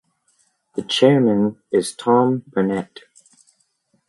The 0.73 0.81
Chairman 0.81 1.59
is 1.71 1.93
Tom 1.95 2.41
Burnet. 2.47 3.01